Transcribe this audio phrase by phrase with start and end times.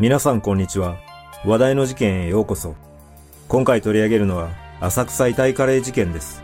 [0.00, 0.96] 皆さんこんにちは。
[1.44, 2.74] 話題の事件へようこそ。
[3.48, 4.48] 今回取り上げるのは、
[4.80, 6.42] 浅草遺体カレー事件です。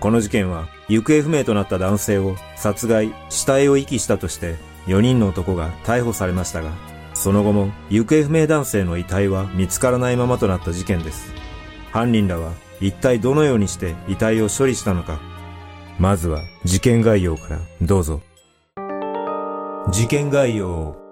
[0.00, 6.70] この事件は、行方不明となった男性を殺害、死体を遺棄したとして、4人の男が逮捕されましたが、
[7.12, 11.30] その後も行方不明男性の遺体は見つからないままとなった事件です。
[11.92, 15.20] 犯人らは一体どのようにして遺体を処理したのか。
[15.98, 18.22] まずは事件概要からどうぞ。
[19.90, 21.03] 事件概要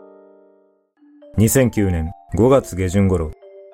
[1.39, 3.31] 2009年5月下旬頃、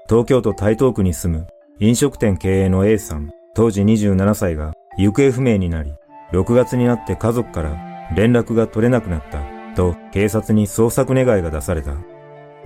[0.08, 1.48] 東京都台東区に住む
[1.80, 5.92] 飲食店経営の A さん、当時27歳が行方不明になり、
[6.32, 7.76] 6月になって家族から
[8.14, 9.42] 連絡が取れなくなった
[9.74, 11.96] と警察に捜索願いが出された。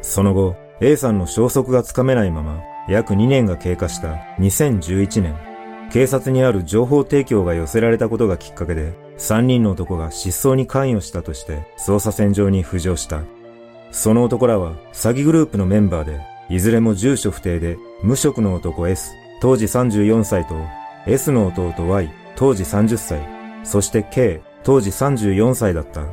[0.02, 5.34] その後、A さんの消息がつかめないまま約2年が経過した2011年、
[5.90, 13.22] 警察にある情報提供が寄せられたことがきっかけで、3人の男が失踪に関与したとして捜査線上に浮上した。
[13.92, 20.56] その男らは詐欺グループのメンバーで、いずれも住所不定で、無職の男 S、当時34歳と、
[21.06, 23.20] S の弟 Y、当時30歳、
[23.64, 26.06] そして K、当時34歳だった。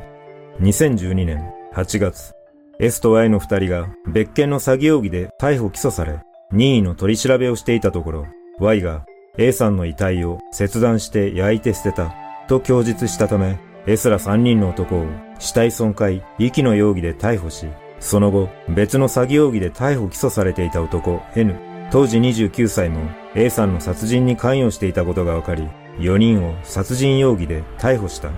[0.60, 2.34] 2012年8月、
[2.78, 6.20] S と Y の二人が別件の詐欺容疑で逮捕起訴され、
[6.52, 8.26] 任意の取り調べをしていたところ、
[8.58, 9.06] Y が
[9.38, 12.14] A さんの遺体を切断して焼いて捨てた
[12.46, 15.06] と供述したため、S ら3人の男を
[15.38, 17.66] 死体損壊、遺棄の容疑で逮捕し、
[17.98, 21.56] その後、別の詐欺容疑で逮捕起訴されていた男 N、
[21.90, 28.30] 当時29歳も A さんの殺人に関与していたことが分かり、4人を殺人容疑で逮捕した。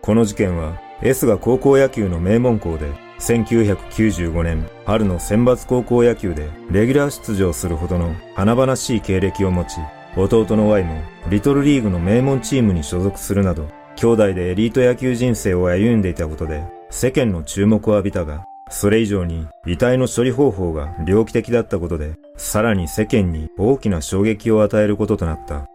[0.00, 9.78] この事件は S が高校野球の名門校で1995年春の選抜高校野球でレギュラー出場するほどの華々しい経歴を持ち、
[10.16, 25.66] 弟の Y もリトルリーグの名門チームに所属するなど兄弟でエリート野球人生を歩んでいたことで世間の注目を浴びたが、それ以上に遺体の処理方法が猟奇的だったことで、さらに世間に大きな衝撃を与えることとなった。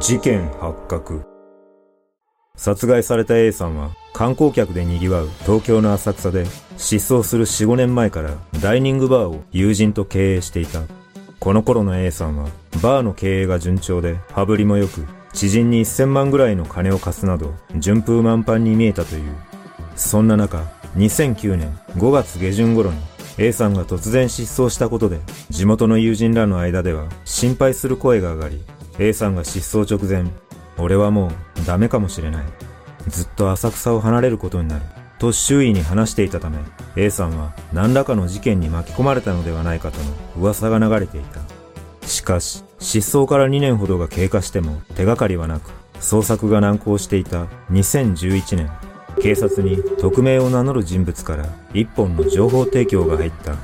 [0.00, 1.24] 事件発覚。
[2.54, 6.44] 殺害された A さんは観光客で賑わう東京の浅草で
[6.76, 8.30] 失踪する4、5年前から
[8.60, 10.82] ダイニングバーを友人と経営していた。
[11.40, 12.48] この頃の A さんは、
[12.80, 19.36] バーの経営が順調で、羽振りも良く、知人に1000万ぐらいの金を貸すなど、順風満帆に見えたという。
[19.96, 20.64] そんな中、
[20.96, 22.96] 2009年5月下旬頃に、
[23.38, 28.64] A さんが突然失踪したことで、地元の友人らの間では心配する声が上がり、
[28.98, 30.30] A さんが失踪直前、
[30.76, 32.44] 俺はもうダメかもしれない。
[33.08, 34.84] ずっと浅草を離れることになる。
[35.18, 36.58] と周囲に話していたため、
[36.96, 40.04] A さんは何らかの事件に巻き込まれたのではないかとの
[40.36, 41.40] 噂が流れていた。
[42.06, 48.70] しかし、失踪から2年ほどが経過しても手がかりはなく、捜索が難航していた2011年、
[49.20, 53.56] 警察に匿名を名乗る人物から一本の情報提供が入った。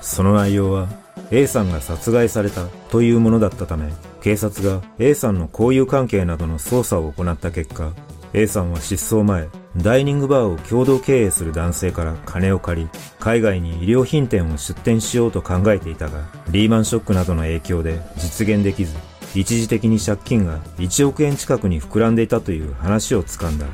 [0.00, 0.88] その内容は
[1.30, 3.92] A さんが殺害されたというものだったため、
[4.22, 7.92] 警察が A さんの交友関係などの捜査を行った結果、
[8.32, 12.88] A さんは失踪前、ダイニングバーを共同経営する男性から金を借り、
[13.20, 18.96] 海外に衣料品店を出店しようと考えていたが、リーマンショックなどの影響で実現できず、
[19.36, 23.66] 一時的に借金が1億円近くに膨らんでいたという話をつかんだ。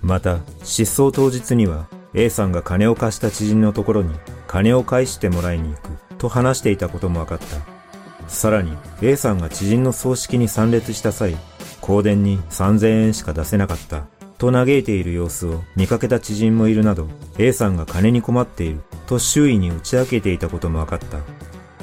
[0.00, 4.14] また、失踪当日には A さんが金を貸した知人のところに
[4.46, 8.28] 金を返してもらいに行くと話していたことも分かった。
[8.28, 11.36] さらに A さんが知人の葬式に参列した際、
[11.80, 14.04] 香典に3000円しか出せなかった
[14.42, 17.06] と嘆いている様子を見かけた知人もいるなど
[17.38, 21.18] A さんが金に困っていると周囲に打ち明けていたことも分かった。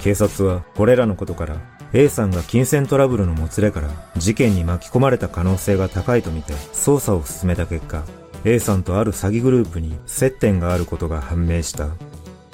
[0.01, 1.55] 警察はこれらのことから
[1.93, 8.03] A さんが金銭トラブルのもつれから事件に巻き込まれた可能性が高いとみて捜査を進めた結果
[8.44, 11.88] A さんとある詐欺グループに接点があることが判明した。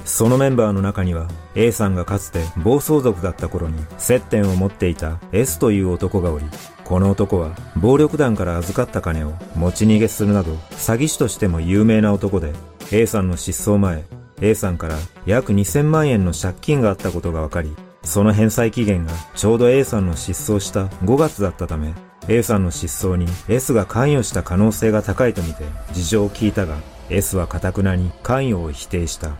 [0.05, 6.45] そのメンバーの中には A さんがかつて暴走族だった頃に接点を持っていた S という男がおり、
[6.85, 12.53] この男は暴力団から預かった金を持ち逃げするなど詐欺師としても有名な男で
[12.91, 14.05] A さんの失踪前
[14.39, 14.95] A さんから
[15.25, 21.95] 約2000万円の借金があったことが分かりその返済期限がちょうど A さんの失踪した5月だったため
[22.27, 26.77] A さんの失踪に S が関与した可能性が高いとみて事情を聞いたが
[27.09, 29.37] S は堅くなに関与を否定した。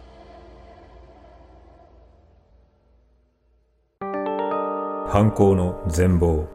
[5.08, 6.55] 犯行の全貌。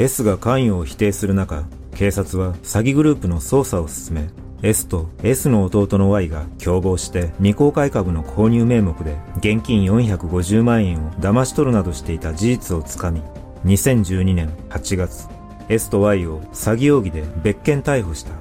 [0.00, 1.64] S が関与を否定する中、
[1.94, 4.30] 警察は詐欺グループの捜査を進め、
[4.62, 13.20] S と S の弟の Y が共謀して未公開株の購入名目で現金450万円を騙し取るなどしていた事実をつかみ、
[13.66, 15.28] 2012年8月、
[15.68, 18.32] S と Y を詐欺容疑で別件逮捕した。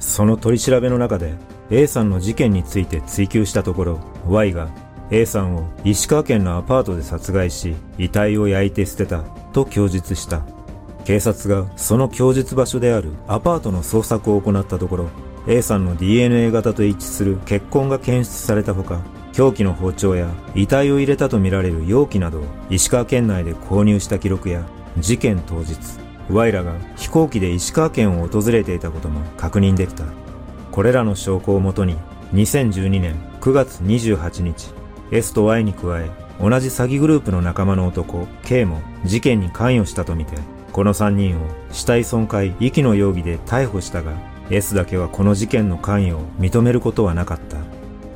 [0.00, 1.32] その取り調べの中で
[1.70, 4.68] A さんの事件について追及したところ Y が
[5.10, 10.42] A さんを石川県のアパートで殺害し遺体を焼いて捨てたと供述した
[11.04, 15.08] 警察がその供述場所であるアパートの捜索を行ったところ
[15.46, 19.00] A さんの DNA 型と一致する血痕が検出されたほか
[19.32, 24.64] 凶器の包丁や遺体を入れたとみられる容器などを石川県内で購入した記録や
[24.98, 25.76] 事件当日
[26.30, 30.04] Y らが飛行機で石川県を訪れていたことも確認できた。
[30.70, 31.96] これらの証拠をもとに
[32.32, 34.72] 2012年9月28日
[35.10, 36.10] S と Y に加え
[36.40, 40.36] 同じ詐欺グループの仲間の男 K も事件に関与したとみて
[40.72, 44.12] この3人を死体損壊遺棄の容疑で逮捕したが
[44.50, 47.56] S だけはこの事件の関与を認めることはなかった。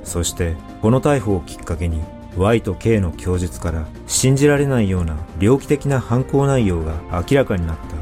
[0.05, 2.03] そしてこの逮捕をきっかけに
[2.37, 6.95] Y と K の供述から信じられないような猟奇的な犯行内容が
[7.29, 7.95] 明らかになった。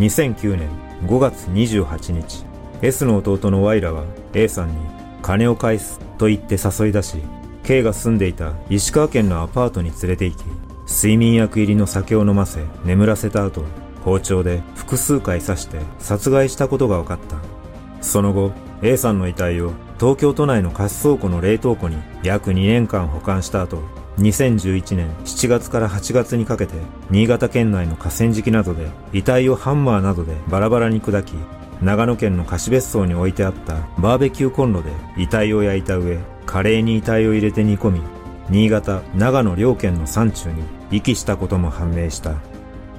[0.00, 0.68] 2009年
[1.06, 2.44] 5月28日
[2.82, 4.74] S の弟の Y らは A さんに
[5.22, 7.16] 金を返すと言って誘い出し
[7.64, 10.44] K が住んでいた石川県のアパートに連れて行き
[10.88, 13.62] 睡眠薬入りの酒を飲ませ眠らせた後
[14.04, 17.58] 包丁で複数回刺して殺害したことが分かった。
[18.00, 18.52] その後
[18.82, 23.82] A さんの遺体を東京都内の貸し倉庫の冷凍庫に約2年間保管した後
[24.18, 26.74] 2011年7月から8月にかけて
[27.10, 31.34] 新潟県内の河川敷などで遺体をハンマーなどでバラバラに砕き
[31.82, 38.17] 長野県の貸別荘に置いてあったバーベキューコンロで遺体を焼いた上カレーに遺体を入れて煮込み
[38.50, 42.36] 新潟長野両県の山中に遺棄したことも判明した。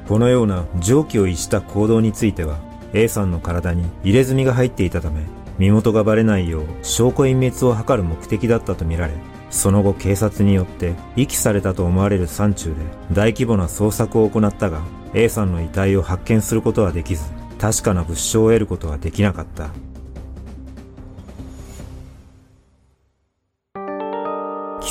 [0.09, 2.57] このような常軌を逸した行動については
[2.93, 5.21] A さんの体に入れ墨が入っていたため
[5.59, 9.13] 身元がバレないよう証拠隠滅を図る目的だったとみられ
[9.51, 12.75] その後警察によって遺棄されたと思われる山中で
[13.11, 14.81] 大規模な捜索を行ったが
[15.13, 17.25] A さんの遺体を発見することはできず
[17.59, 19.69] 確かな物証を得ることはできなかった。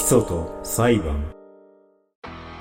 [0.08, 1.34] 訴と裁判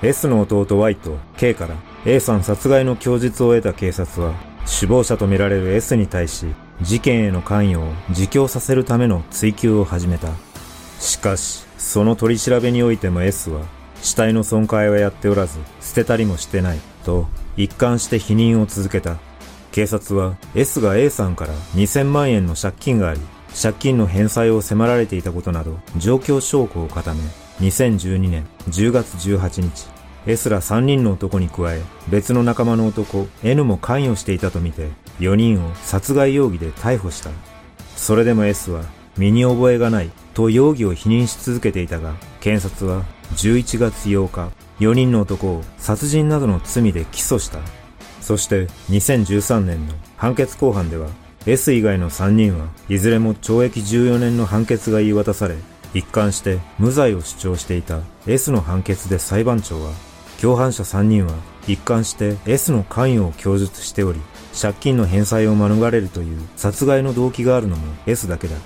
[0.02, 4.34] S の弟 Y と K から A さん殺害の供述を得た警察は
[4.66, 6.46] 首謀者とみられる S に対し
[6.82, 10.28] 事件への関与を自供させるための追及を始めた。
[11.00, 13.62] しかし、その取り調べにおいても S は、
[14.00, 19.16] 死体の損壊はやっておらず、捨てたりもしてない、と一貫して否認を続けた。
[19.72, 23.20] 警察は S が A さんから2000万円の借金があり、
[23.54, 27.20] 借金の返済を迫られていたことなど、状況証拠を固め、
[27.60, 29.88] 2012年10月18日、
[30.26, 34.88] S ら3人の男に加え、別の仲間の男 N も関与していたとみて、
[35.20, 37.30] 4人を殺害容疑で逮捕した。
[37.96, 38.84] それでも S は
[39.16, 43.04] 身に覚えがないと容疑を否認し続けていたが、検察は
[43.34, 47.58] 11月8日、4人の男を殺人などの罪で起訴した。
[48.20, 51.08] そして2013年の判決公判では
[51.46, 55.56] S 以外の3人はいずれも懲役14年の判決が言い渡され、
[55.94, 59.92] 一貫して無罪を主張していた S の判決で裁判長は、
[60.40, 61.32] 共犯者3人は
[61.66, 64.20] 一貫して S の関与を供述しており、
[64.60, 68.56] 借金の返済を免れるという殺害の動機があるのも S だけだ。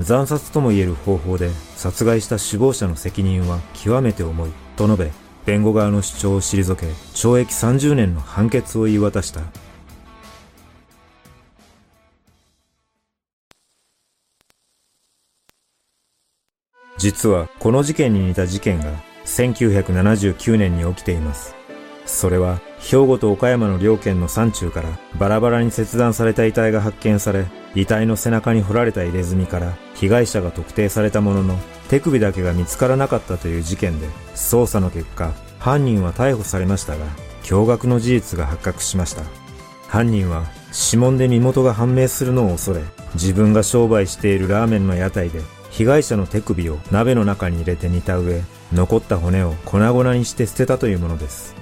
[0.00, 5.10] 惨殺とも言える方法で殺害した首謀者の責任は極めて重いと述べ、
[5.44, 9.40] 弁護側の主張を退け、懲役30年の判決を言い渡した。
[16.98, 18.92] 実はこの事件に似た事件が
[19.24, 21.54] 1979年に起きています。
[22.06, 24.88] それは兵庫と岡山の両県の山中から
[25.18, 37.04] バラバラに切断された遺体が発見され、遺体の背中に掘られた入れ墨から被害者が特定されたものの、手首だけが見つからなかったという事件で、捜査の結果、犯人は逮捕されましたが、
[37.42, 39.22] 驚愕の事実が発覚しました。
[39.86, 40.44] 犯人は
[40.90, 42.82] 指紋で身元が判明するのを恐れ、
[43.14, 45.40] 自分が商売しているラーメンの屋台で
[45.70, 51.58] 被害者の手首を鍋の中に入れて煮た上、残った骨を粉々にして捨てたというものです。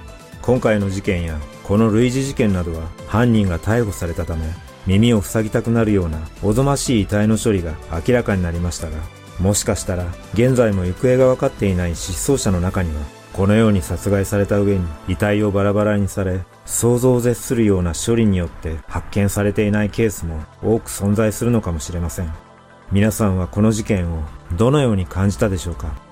[0.47, 4.45] 今回の事件やこの類似事件などは犯人が逮捕されたため
[4.85, 8.97] 耳を塞ぎたくなるようなおぞましい遺体の処理が明らかになりましたが
[9.41, 13.01] もしかしたら現在も行方が分かっていない失踪者の中には
[13.33, 22.46] このように殺害された上に遺体をバラバラにされ想像を絶するような処理によって発見されていないケースも多く存在するのかもしれません
[22.91, 24.23] 皆さんはこの事件を
[24.55, 26.06] どのように感じたでしょうか？